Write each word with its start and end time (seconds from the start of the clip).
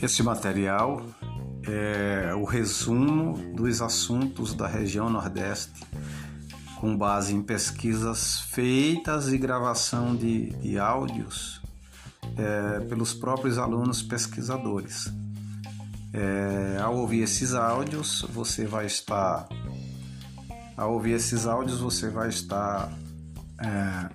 Este 0.00 0.22
material 0.22 1.04
é 1.66 2.32
o 2.34 2.44
resumo 2.44 3.36
dos 3.54 3.82
assuntos 3.82 4.54
da 4.54 4.66
região 4.66 5.10
Nordeste, 5.10 5.84
com 6.80 6.96
base 6.96 7.34
em 7.34 7.42
pesquisas 7.42 8.40
feitas 8.40 9.32
e 9.32 9.36
gravação 9.36 10.14
de, 10.14 10.50
de 10.60 10.78
áudios 10.78 11.60
é, 12.36 12.80
pelos 12.86 13.12
próprios 13.12 13.58
alunos 13.58 14.00
pesquisadores. 14.00 15.12
É, 16.12 16.78
ao 16.80 16.96
ouvir 16.96 17.22
esses 17.22 17.52
áudios, 17.52 18.24
você 18.30 18.66
vai 18.66 18.86
estar 18.86 19.48
ao 20.76 20.94
ouvir 20.94 21.12
esses 21.12 21.44
áudios, 21.44 21.80
você 21.80 22.08
vai 22.08 22.28
estar 22.28 22.88
é, 23.58 24.10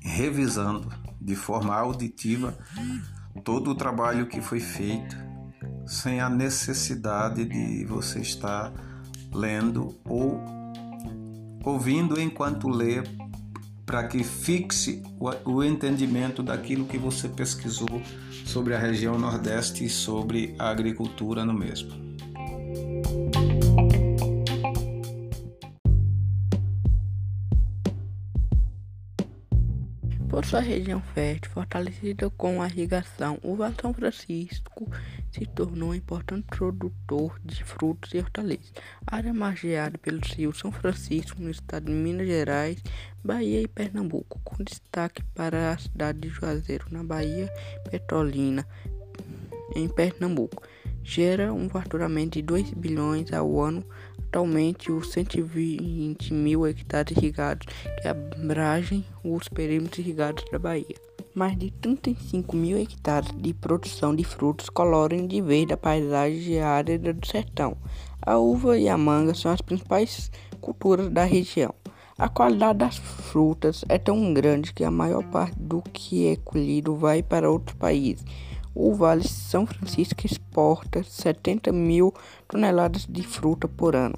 revisando 0.00 0.92
de 1.20 1.34
forma 1.34 1.74
auditiva 1.74 2.56
todo 3.44 3.70
o 3.70 3.74
trabalho 3.74 4.26
que 4.26 4.40
foi 4.40 4.60
feito, 4.60 5.16
sem 5.86 6.20
a 6.20 6.28
necessidade 6.28 7.44
de 7.44 7.84
você 7.84 8.20
estar 8.20 8.72
lendo 9.32 9.98
ou 10.04 10.40
ouvindo 11.64 12.20
enquanto 12.20 12.68
lê, 12.68 13.02
para 13.86 14.06
que 14.06 14.22
fixe 14.22 15.02
o 15.44 15.62
entendimento 15.62 16.42
daquilo 16.42 16.86
que 16.86 16.98
você 16.98 17.28
pesquisou 17.28 18.02
sobre 18.44 18.74
a 18.74 18.78
região 18.78 19.18
Nordeste 19.18 19.84
e 19.84 19.88
sobre 19.88 20.54
a 20.58 20.70
agricultura 20.70 21.44
no 21.44 21.52
mesmo. 21.52 22.11
Por 30.32 30.46
sua 30.46 30.60
região 30.60 30.98
fértil, 31.14 31.50
fortalecida 31.52 32.30
com 32.30 32.62
a 32.62 32.66
irrigação, 32.66 33.38
o 33.42 33.54
Vale 33.54 33.74
São 33.78 33.92
Francisco 33.92 34.90
se 35.30 35.44
tornou 35.44 35.90
um 35.90 35.94
importante 35.94 36.46
produtor 36.46 37.38
de 37.44 37.62
frutos 37.62 38.14
e 38.14 38.18
hortaliças. 38.18 38.72
A 39.06 39.16
área 39.16 39.34
margeada 39.34 39.98
pelo 39.98 40.20
rio 40.24 40.54
São 40.54 40.72
Francisco, 40.72 41.38
no 41.38 41.50
estado 41.50 41.84
de 41.84 41.92
Minas 41.92 42.26
Gerais, 42.26 42.82
Bahia 43.22 43.60
e 43.60 43.68
Pernambuco, 43.68 44.40
com 44.42 44.64
destaque 44.64 45.22
para 45.34 45.72
a 45.72 45.76
cidade 45.76 46.20
de 46.20 46.30
Juazeiro, 46.30 46.86
na 46.90 47.04
Bahia 47.04 47.52
Petrolina, 47.90 48.66
em 49.76 49.86
Pernambuco, 49.86 50.62
gera 51.04 51.52
um 51.52 51.68
faturamento 51.68 52.38
de 52.38 52.42
2 52.42 52.72
bilhões 52.72 53.30
ao 53.34 53.60
ano 53.60 53.84
Atualmente, 54.32 54.90
os 54.90 55.12
120 55.12 56.32
mil 56.32 56.66
hectares 56.66 57.14
irrigados 57.14 57.66
que 58.00 58.08
abrangem 58.08 59.04
os 59.22 59.46
perímetros 59.46 59.98
irrigados 59.98 60.42
da 60.50 60.58
Bahia. 60.58 60.96
Mais 61.34 61.54
de 61.58 61.70
35 61.70 62.56
mil 62.56 62.78
hectares 62.78 63.30
de 63.36 63.52
produção 63.52 64.16
de 64.16 64.24
frutos 64.24 64.70
coloram 64.70 65.26
de 65.26 65.42
verde 65.42 65.74
a 65.74 65.76
paisagem 65.76 66.62
árida 66.62 67.12
do 67.12 67.26
sertão. 67.26 67.76
A 68.22 68.38
uva 68.38 68.78
e 68.78 68.88
a 68.88 68.96
manga 68.96 69.34
são 69.34 69.52
as 69.52 69.60
principais 69.60 70.30
culturas 70.62 71.10
da 71.10 71.24
região. 71.24 71.74
A 72.16 72.26
qualidade 72.26 72.78
das 72.78 72.96
frutas 72.96 73.84
é 73.86 73.98
tão 73.98 74.32
grande 74.32 74.72
que 74.72 74.82
a 74.82 74.90
maior 74.90 75.24
parte 75.24 75.58
do 75.58 75.82
que 75.82 76.28
é 76.28 76.36
colhido 76.36 76.96
vai 76.96 77.22
para 77.22 77.50
outros 77.50 77.76
países. 77.76 78.24
O 78.74 78.94
Vale 78.94 79.26
São 79.26 79.66
Francisco 79.66 80.26
exporta 80.26 81.02
70 81.02 81.72
mil 81.72 82.12
toneladas 82.48 83.06
de 83.06 83.22
fruta 83.22 83.68
por 83.68 83.94
ano. 83.94 84.16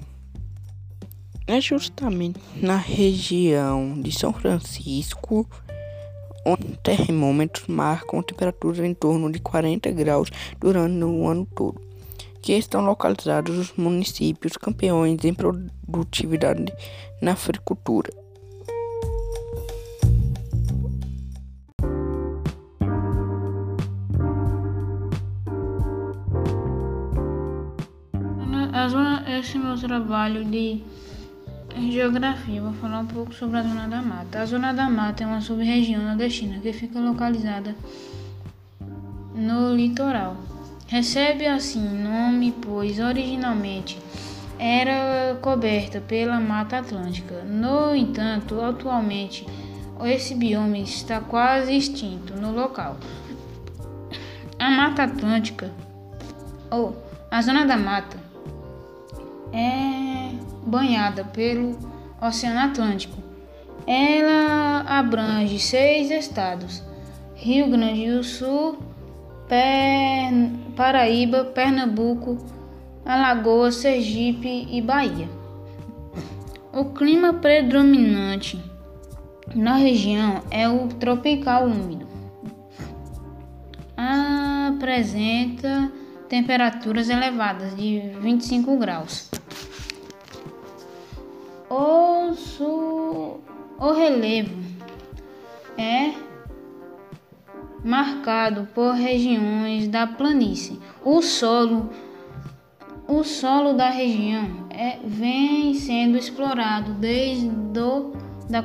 É 1.47 1.59
justamente 1.61 2.39
na 2.55 2.77
região 2.77 4.01
de 4.01 4.11
São 4.11 4.33
Francisco 4.33 5.47
onde 6.45 6.77
termômetros 6.83 7.67
marcam 7.67 8.21
temperaturas 8.21 8.79
em 8.79 8.93
torno 8.93 9.31
de 9.31 9.39
40 9.39 9.91
graus 9.91 10.29
durante 10.59 11.03
o 11.03 11.27
ano 11.27 11.47
todo, 11.55 11.81
que 12.41 12.53
estão 12.53 12.85
localizados 12.85 13.57
os 13.57 13.73
municípios 13.73 14.55
campeões 14.55 15.25
em 15.25 15.33
produtividade 15.33 16.71
na 17.19 17.31
agricultura. 17.31 18.24
Esse 29.39 29.57
é 29.57 29.59
meu 29.59 29.77
trabalho 29.77 30.45
de 30.45 30.83
geografia. 31.89 32.61
Vou 32.61 32.73
falar 32.73 32.99
um 32.99 33.05
pouco 33.05 33.33
sobre 33.33 33.57
a 33.57 33.63
Zona 33.63 33.87
da 33.87 34.01
Mata. 34.01 34.41
A 34.41 34.45
Zona 34.45 34.73
da 34.73 34.89
Mata 34.89 35.23
é 35.23 35.27
uma 35.27 35.41
sub-região 35.41 36.03
nordestina 36.03 36.59
que 36.59 36.71
fica 36.71 36.99
localizada 36.99 37.75
no 39.33 39.75
litoral. 39.75 40.37
Recebe 40.87 41.47
assim 41.47 41.79
nome, 42.03 42.53
pois 42.61 42.99
originalmente 42.99 43.97
era 44.59 45.35
coberta 45.41 45.99
pela 45.99 46.39
Mata 46.39 46.77
Atlântica. 46.77 47.43
No 47.43 47.95
entanto, 47.95 48.61
atualmente 48.61 49.45
esse 50.03 50.35
bioma 50.35 50.77
está 50.77 51.19
quase 51.19 51.75
extinto 51.75 52.35
no 52.35 52.51
local. 52.51 52.97
A 54.59 54.69
Mata 54.69 55.03
Atlântica, 55.03 55.71
ou 56.69 56.95
a 57.31 57.41
Zona 57.41 57.65
da 57.65 57.77
Mata, 57.77 58.24
é 59.55 60.31
banhada 60.65 61.23
pelo 61.23 61.77
Oceano 62.21 62.59
Atlântico. 62.59 63.17
Ela 63.87 64.81
abrange 64.87 65.57
seis 65.59 66.11
estados: 66.11 66.83
Rio 67.35 67.69
Grande 67.69 68.11
do 68.11 68.23
Sul, 68.23 68.77
Paraíba, 70.75 71.45
Pernambuco, 71.45 72.37
Alagoas, 73.05 73.75
Sergipe 73.75 74.67
e 74.69 74.81
Bahia. 74.81 75.29
O 76.73 76.85
clima 76.85 77.33
predominante 77.35 78.61
na 79.53 79.75
região 79.75 80.41
é 80.51 80.67
o 80.67 80.87
tropical 80.87 81.65
úmido. 81.65 82.05
Apresenta 83.95 85.89
temperaturas 86.29 87.09
elevadas 87.09 87.75
de 87.75 87.99
25 88.21 88.77
graus. 88.77 89.29
O, 91.69 92.33
su... 92.33 93.39
o 93.79 93.91
relevo 93.93 94.55
é 95.77 96.13
marcado 97.83 98.67
por 98.73 98.93
regiões 98.93 99.87
da 99.87 100.07
planície. 100.07 100.79
O 101.03 101.21
solo, 101.21 101.89
o 103.07 103.23
solo 103.23 103.73
da 103.73 103.89
região 103.89 104.67
é, 104.71 104.97
vem 105.03 105.73
sendo 105.75 106.17
explorado 106.17 106.93
desde 106.93 107.47
do, 107.47 108.13
da 108.49 108.63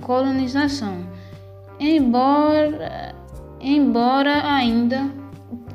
colonização, 0.00 1.06
embora, 1.78 3.14
embora 3.60 4.54
ainda 4.54 5.10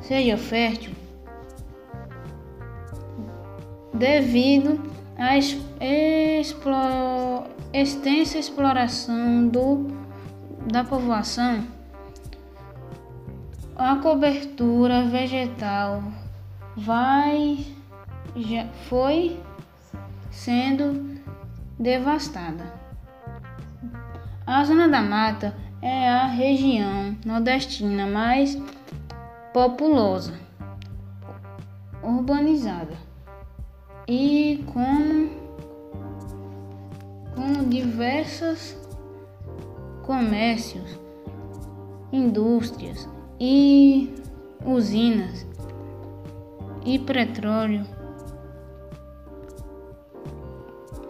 seja 0.00 0.36
fértil, 0.36 0.97
devido 3.98 4.80
à 5.18 5.36
extensa 7.72 8.38
exploração 8.38 9.48
do, 9.48 9.88
da 10.70 10.84
povoação, 10.84 11.64
a 13.76 13.96
cobertura 13.96 15.02
vegetal 15.02 16.04
vai 16.76 17.66
já 18.36 18.66
foi 18.88 19.40
sendo 20.30 21.18
devastada. 21.78 22.78
A 24.46 24.64
zona 24.64 24.88
da 24.88 25.02
mata 25.02 25.56
é 25.82 26.08
a 26.08 26.26
região 26.26 27.16
nordestina 27.24 28.06
mais 28.06 28.56
populosa, 29.52 30.34
urbanizada 32.02 33.07
e 34.08 34.64
com, 34.72 35.28
com 37.34 37.68
diversos 37.68 38.74
comércios, 40.04 40.98
indústrias 42.10 43.06
e 43.38 44.14
usinas 44.64 45.46
e 46.86 46.98
petróleo 46.98 47.84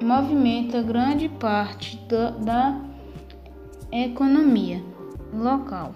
movimenta 0.03 0.83
grande 0.83 1.29
parte 1.29 1.97
da, 2.09 2.31
da 2.31 2.81
economia 3.93 4.83
local. 5.33 5.95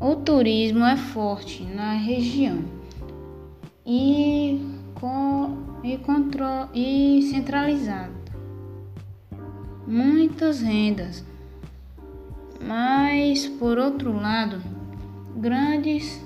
O 0.00 0.16
turismo 0.16 0.84
é 0.84 0.96
forte 0.96 1.62
na 1.64 1.92
região 1.92 2.64
e, 3.84 4.60
e, 5.82 5.98
contro, 5.98 6.44
e 6.74 7.22
centralizado. 7.30 8.14
muitas 9.86 10.60
rendas. 10.60 11.24
Mas, 12.60 13.46
por 13.46 13.78
outro 13.78 14.12
lado, 14.12 14.60
grandes 15.36 16.24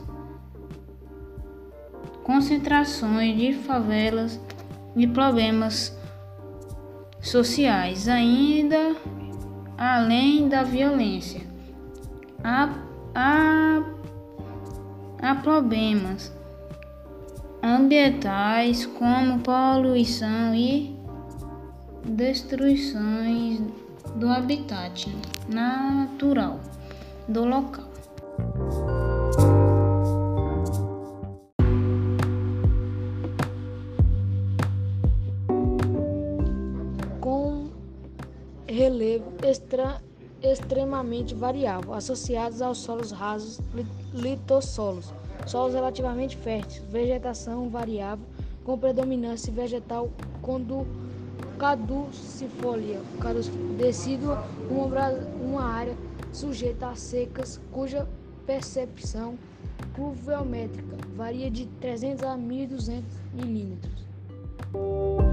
concentrações 2.22 3.36
de 3.36 3.52
favelas 3.52 4.40
e 4.96 5.06
problemas 5.06 5.94
sociais, 7.20 8.08
ainda 8.08 8.94
além 9.76 10.48
da 10.48 10.62
violência. 10.62 11.40
Há, 12.42 12.72
há, 13.14 13.82
há 15.20 15.34
problemas 15.36 16.32
ambientais 17.62 18.86
como 18.86 19.40
poluição 19.40 20.54
e 20.54 20.98
destruições 22.04 23.60
do 24.16 24.28
habitat 24.28 25.08
natural 25.48 26.60
do 27.28 27.44
local. 27.44 27.84
Com 37.20 37.70
relevo 38.66 39.32
extra, 39.42 40.02
extremamente 40.42 41.34
variável, 41.34 41.92
associados 41.94 42.62
aos 42.62 42.78
solos 42.78 43.12
rasos 43.12 43.60
litossolos, 44.14 45.12
solos 45.46 45.74
relativamente 45.74 46.36
férteis, 46.36 46.82
vegetação 46.90 47.68
variável 47.68 48.24
com 48.64 48.78
predominância 48.78 49.52
vegetal 49.52 50.10
quando 50.42 50.86
caducifolia, 51.58 53.00
decídua, 53.76 54.44
uma, 54.70 55.10
uma 55.42 55.62
área 55.62 55.96
sujeita 56.32 56.88
a 56.88 56.94
secas 56.94 57.60
cuja 57.70 58.08
percepção 58.46 59.36
pluviométrica 59.94 60.96
varia 61.14 61.50
de 61.50 61.66
300 61.66 62.22
a 62.24 62.36
1.200 62.36 63.02
milímetros. 63.34 65.29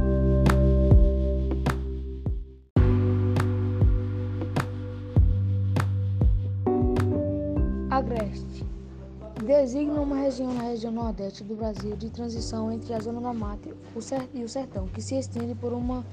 Designa 9.48 10.02
uma 10.02 10.18
região 10.18 10.54
na 10.54 10.64
região 10.64 10.92
nordeste 10.92 11.42
do 11.42 11.56
Brasil 11.56 11.96
de 11.96 12.10
transição 12.10 12.70
entre 12.70 12.94
a 12.94 13.00
zona 13.00 13.22
da 13.22 13.34
mata 13.34 13.70
e 14.34 14.44
o 14.44 14.50
sertão, 14.50 14.88
que 14.88 15.02
se 15.02 15.18
estende 15.18 15.56
por 15.56 15.72
uma 15.72 16.06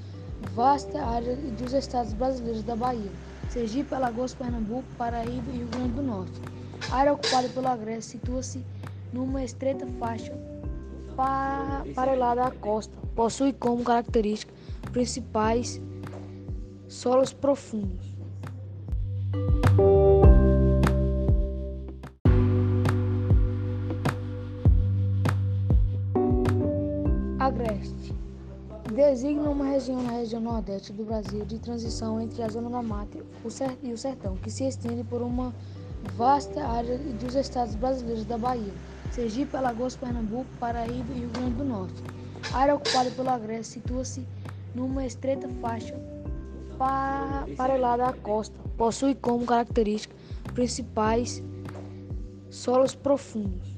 vasta 0.55 1.05
área 1.05 1.37
dos 1.37 1.73
estados 1.73 2.13
brasileiros 2.13 2.63
da 2.63 2.77
Bahia, 2.77 3.11
Sergipe, 3.51 3.93
Alagoas, 3.93 4.35
Pernambuco, 4.35 4.85
Paraíba 4.97 5.51
e 5.51 5.57
Rio 5.59 5.67
Grande 5.67 5.95
do 5.95 6.03
Norte. 6.03 6.41
A 6.93 6.97
área 6.97 7.13
ocupada 7.13 7.49
pelo 7.49 7.67
Agreste 7.67 8.13
situa-se 8.13 8.65
numa 9.13 9.43
estreita 9.43 9.85
faixa 9.99 10.33
paralelada 11.93 12.45
à 12.45 12.51
costa. 12.53 12.97
Possui 13.17 13.53
como 13.53 13.83
característica 13.83 14.55
principais 14.93 15.83
solos 16.87 17.33
profundos. 17.33 18.15
Agreste 27.65 28.15
designa 28.93 29.49
uma 29.49 29.65
região 29.65 30.03
na 30.03 30.13
região 30.13 30.41
nordeste 30.41 30.93
do 30.93 31.05
Brasil 31.05 31.45
de 31.47 31.59
transição 31.59 32.21
entre 32.21 32.43
a 32.43 32.49
zona 32.49 32.69
da 32.69 32.83
mata 32.83 33.19
e 33.83 33.93
o 33.93 33.97
sertão, 33.97 34.37
que 34.37 34.51
se 34.51 34.65
estende 34.65 35.03
por 35.05 35.23
uma 35.23 35.55
vasta 36.15 36.63
área 36.63 36.99
dos 36.99 37.35
estados 37.35 37.75
brasileiros 37.75 38.27
da 38.27 38.37
Bahia, 38.37 38.73
Sergipe, 39.11 39.57
Alagoas, 39.57 39.97
Pernambuco, 39.97 40.47
Paraíba 40.61 41.11
e 41.15 41.21
Rio 41.21 41.31
Grande 41.31 41.55
do 41.55 41.65
Norte. 41.65 42.03
A 42.53 42.59
área 42.59 42.75
ocupada 42.75 43.11
pelo 43.13 43.31
Agreste 43.31 43.75
situa-se 43.75 44.27
numa 44.75 45.07
estreita 45.07 45.49
faixa 45.63 45.95
paralelada 47.57 48.07
à 48.07 48.13
costa. 48.13 48.55
Possui 48.77 49.15
como 49.15 49.47
característica 49.47 50.15
principais 50.53 51.43
solos 52.51 52.95
profundos. 52.95 53.75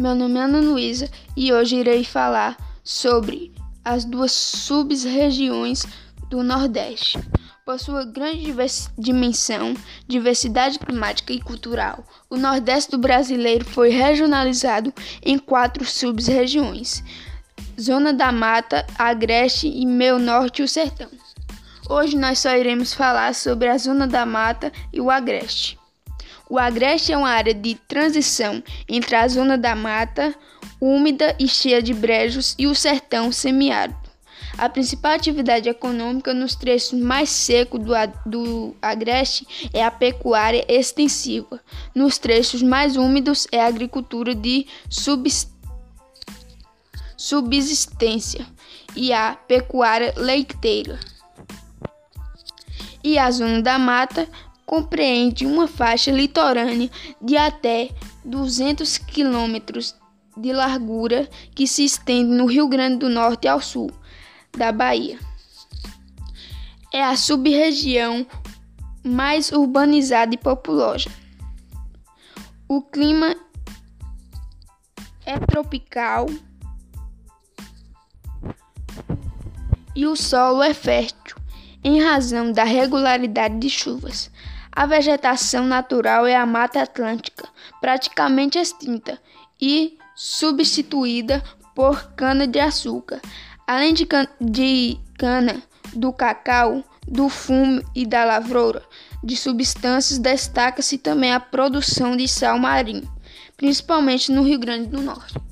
Meu 0.00 0.14
nome 0.14 0.40
é 0.40 0.44
Ana 0.44 0.60
Luísa 0.60 1.10
e 1.36 1.52
hoje 1.52 1.76
irei 1.76 2.02
falar 2.04 2.56
sobre 2.82 3.52
as 3.84 4.06
duas 4.06 4.32
sub-regiões 4.32 5.84
do 6.30 6.42
Nordeste. 6.42 7.18
Por 7.66 7.78
sua 7.78 8.06
grande 8.06 8.50
dimensão, 8.96 9.74
diversidade 10.08 10.78
climática 10.78 11.34
e 11.34 11.40
cultural, 11.42 12.02
o 12.30 12.38
Nordeste 12.38 12.92
do 12.92 12.98
brasileiro 12.98 13.62
foi 13.62 13.90
regionalizado 13.90 14.90
em 15.22 15.38
quatro 15.38 15.84
sub-regiões: 15.84 17.04
Zona 17.78 18.14
da 18.14 18.32
Mata, 18.32 18.86
Agreste 18.98 19.68
e 19.68 19.84
Meio 19.84 20.18
Norte 20.18 20.62
e 20.62 20.64
o 20.64 20.68
Sertão. 20.68 21.10
Hoje 21.90 22.16
nós 22.16 22.38
só 22.38 22.56
iremos 22.56 22.94
falar 22.94 23.34
sobre 23.34 23.68
a 23.68 23.76
Zona 23.76 24.06
da 24.06 24.24
Mata 24.24 24.72
e 24.90 24.98
o 24.98 25.10
Agreste. 25.10 25.79
O 26.50 26.58
Agreste 26.58 27.12
é 27.12 27.16
uma 27.16 27.30
área 27.30 27.54
de 27.54 27.76
transição 27.86 28.60
entre 28.88 29.14
a 29.14 29.28
zona 29.28 29.56
da 29.56 29.76
mata, 29.76 30.34
úmida 30.80 31.36
e 31.38 31.46
cheia 31.46 31.80
de 31.80 31.94
brejos, 31.94 32.56
e 32.58 32.66
o 32.66 32.74
sertão 32.74 33.30
semiárido. 33.30 33.96
A 34.58 34.68
principal 34.68 35.12
atividade 35.12 35.68
econômica 35.68 36.34
nos 36.34 36.56
trechos 36.56 36.98
mais 36.98 37.30
secos 37.30 37.78
do, 37.78 37.92
do 38.26 38.74
Agreste 38.82 39.46
é 39.72 39.84
a 39.84 39.92
pecuária 39.92 40.64
extensiva. 40.68 41.60
Nos 41.94 42.18
trechos 42.18 42.62
mais 42.62 42.96
úmidos 42.96 43.46
é 43.52 43.60
a 43.60 43.68
agricultura 43.68 44.34
de 44.34 44.66
subsistência 47.16 48.44
e 48.96 49.12
a 49.12 49.36
pecuária 49.46 50.12
leiteira. 50.16 50.98
E 53.04 53.16
a 53.18 53.30
zona 53.30 53.62
da 53.62 53.78
mata 53.78 54.28
compreende 54.70 55.44
uma 55.44 55.66
faixa 55.66 56.12
litorânea 56.12 56.88
de 57.20 57.36
até 57.36 57.90
200 58.24 58.98
quilômetros 58.98 59.96
de 60.36 60.52
largura 60.52 61.28
que 61.56 61.66
se 61.66 61.84
estende 61.84 62.30
no 62.30 62.46
Rio 62.46 62.68
Grande 62.68 62.98
do 62.98 63.08
Norte 63.08 63.48
ao 63.48 63.60
sul 63.60 63.90
da 64.56 64.70
Bahia. 64.70 65.18
É 66.94 67.02
a 67.02 67.16
sub-região 67.16 68.24
mais 69.02 69.50
urbanizada 69.50 70.36
e 70.36 70.38
populosa. 70.38 71.10
O 72.68 72.80
clima 72.80 73.34
é 75.26 75.36
tropical 75.36 76.26
e 79.96 80.06
o 80.06 80.14
solo 80.14 80.62
é 80.62 80.72
fértil 80.72 81.36
em 81.82 82.00
razão 82.00 82.52
da 82.52 82.62
regularidade 82.62 83.58
de 83.58 83.68
chuvas. 83.68 84.30
A 84.72 84.86
vegetação 84.86 85.66
natural 85.66 86.26
é 86.26 86.36
a 86.36 86.46
Mata 86.46 86.80
Atlântica, 86.82 87.48
praticamente 87.80 88.58
extinta 88.58 89.20
e 89.60 89.98
substituída 90.14 91.42
por 91.74 92.12
cana-de-açúcar. 92.12 93.20
Além 93.66 93.92
de, 93.92 94.06
can 94.06 94.26
de 94.40 94.98
cana, 95.18 95.62
do 95.92 96.12
cacau, 96.12 96.84
do 97.06 97.28
fumo 97.28 97.82
e 97.94 98.06
da 98.06 98.24
lavoura 98.24 98.82
de 99.22 99.36
substâncias, 99.36 100.18
destaca-se 100.18 100.98
também 100.98 101.32
a 101.32 101.40
produção 101.40 102.16
de 102.16 102.26
sal 102.28 102.58
marinho, 102.58 103.10
principalmente 103.56 104.30
no 104.32 104.42
Rio 104.42 104.58
Grande 104.58 104.88
do 104.88 105.00
Norte. 105.02 105.49